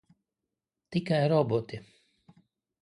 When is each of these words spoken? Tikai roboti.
Tikai 0.91 1.27
roboti. 1.31 1.77